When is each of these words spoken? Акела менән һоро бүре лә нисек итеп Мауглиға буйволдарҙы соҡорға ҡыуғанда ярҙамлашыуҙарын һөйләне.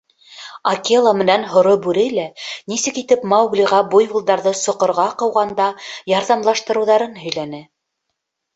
Акела 0.69 1.09
менән 1.17 1.43
һоро 1.51 1.73
бүре 1.83 2.05
лә 2.13 2.23
нисек 2.73 2.97
итеп 3.03 3.27
Мауглиға 3.35 3.83
буйволдарҙы 3.93 4.55
соҡорға 4.63 5.07
ҡыуғанда 5.23 5.71
ярҙамлашыуҙарын 6.17 7.17
һөйләне. 7.27 7.65